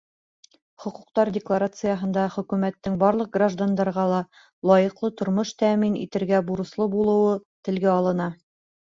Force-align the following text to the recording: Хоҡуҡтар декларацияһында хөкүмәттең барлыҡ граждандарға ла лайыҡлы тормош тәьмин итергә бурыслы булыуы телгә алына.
Хоҡуҡтар 0.83 1.29
декларацияһында 1.33 2.21
хөкүмәттең 2.35 2.95
барлыҡ 3.03 3.29
граждандарға 3.35 4.05
ла 4.13 4.21
лайыҡлы 4.71 5.11
тормош 5.21 5.51
тәьмин 5.63 5.99
итергә 6.05 6.41
бурыслы 6.47 6.89
булыуы 6.95 7.37
телгә 7.69 7.93
алына. 7.97 8.29